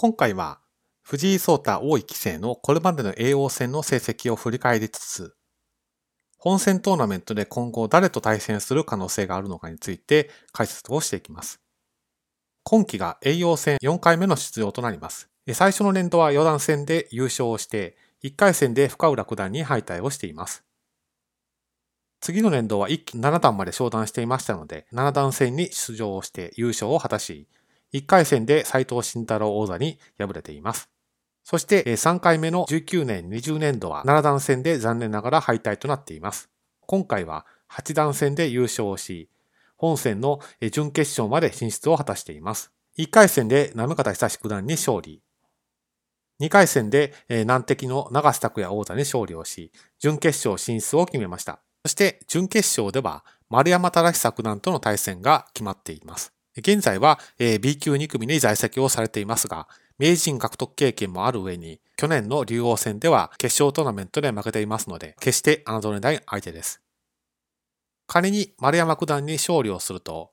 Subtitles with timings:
[0.00, 0.60] 今回は
[1.02, 5.34] 藤井聡太王位棋聖のこれまでの叡王戦の成績を振り返りつつ、
[6.38, 11.60] 本戦トーナメントで今後誰と対戦する可能性があるのかについて解説をしていきます。
[12.62, 15.30] 今期が栄養戦4回目の出場となります。
[15.52, 20.62] 最初の年度は四段戦で優勝をして、1回戦で深浦九段に敗退をしています。
[22.20, 27.48] 次の年度は1期7段まで昇段していましたので、7段戦に出場をして優勝を果たし、
[27.94, 30.90] 1回戦で斎藤慎太郎王座に敗れています。
[31.44, 36.50] そして3回目の19年20年度は7段戦で残念ながら敗退となっています。
[36.80, 39.30] 今回は8段戦で優勝し、
[39.76, 40.40] 本戦の
[40.72, 42.72] 準決勝まで進出を果たしています。
[42.98, 45.22] 1回戦で南方久志九段に勝利。
[46.40, 47.14] 2回戦で
[47.46, 51.60] 難敵の長瀬拓也王座に勝利をし、準決勝進出を決めました。
[51.84, 56.34] そして準決勝では丸山忠久九段との対戦が決まっています。
[56.58, 59.68] 現在は B 級2組に在籍をされていますが、
[59.98, 66.80] 名人獲得経験もある上に、去年の竜王戦では決勝トーナメントで負けていますので、決して侮れない相手です。
[68.06, 70.30] 仮に丸山九段に勝利をすると、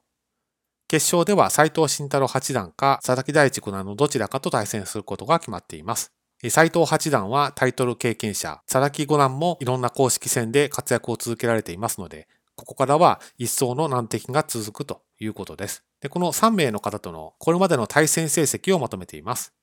[0.87, 6.11] 決勝では斎藤慎太郎八段か佐々木大地九段のどちらかと対戦することが決まっています。
[6.49, 15.83] 斎藤八段はタイトル経験者、佐々木五段もいろんな公式戦で活躍を続けられていますので、ここからは一層の難敵が続くということです。
[16.01, 19.53] でこの3名の方とのこれまでの対戦成績をまとめています。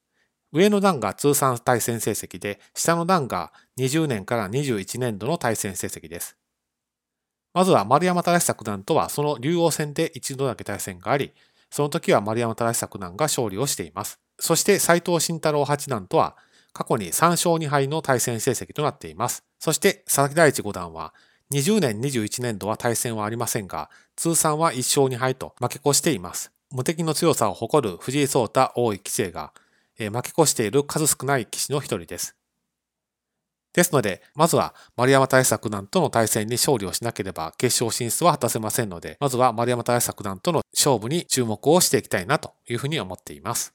[0.53, 6.37] 上の段が通算対戦成績で、下の段が20年から21年度の対戦成績です。
[7.55, 11.33] まずは丸山忠久九段とはその竜王戦で一度だけ対戦があり、
[11.70, 14.20] その時は丸山忠久九段が勝利をしています。
[14.39, 16.37] そして斎藤慎太郎八段とは
[16.75, 19.45] 過去に3勝2敗の対戦成績となっています。
[19.59, 21.15] そして佐々木大地五段は
[21.53, 26.50] 20年21年度は対戦はありませんが、通算は1勝2敗と負け越しています。
[26.70, 29.53] 無敵の強さを誇る藤井聡太王位棋聖が、
[29.98, 32.34] えー、負け越している数少ない棋士の一人です。
[33.75, 43.74] ですので、まずは丸山大作段との対戦に勝利をしなければ決勝進出は果たせませんので、まずは丸山大作段との勝負に注目をしていきたいなというふうに思っています。